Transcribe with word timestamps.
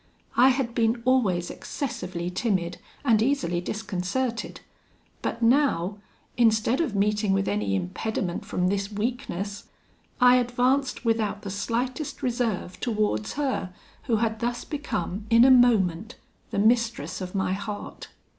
I 0.35 0.49
had 0.49 0.73
been 0.73 0.99
always 1.05 1.51
excessively 1.51 2.31
timid, 2.31 2.79
and 3.05 3.21
easily 3.21 3.61
disconcerted; 3.61 4.61
but 5.21 5.43
now, 5.43 5.99
instead 6.37 6.81
of 6.81 6.95
meeting 6.95 7.33
with 7.33 7.47
any 7.47 7.75
impediment 7.75 8.43
from 8.43 8.67
this 8.69 8.91
weakness, 8.91 9.65
I 10.19 10.37
advanced 10.37 11.05
without 11.05 11.43
the 11.43 11.51
slightest 11.51 12.23
reserve 12.23 12.79
towards 12.79 13.33
her, 13.33 13.75
who 14.05 14.15
had 14.15 14.39
thus 14.39 14.65
become, 14.65 15.27
in 15.29 15.45
a 15.45 15.51
moment, 15.51 16.15
the 16.49 16.57
mistress 16.57 17.21
of 17.21 17.35
my 17.35 17.53
heart. 17.53 18.07